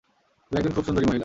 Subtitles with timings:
[0.51, 1.19] তুমি একজন খুব সুন্দরী মহিলা।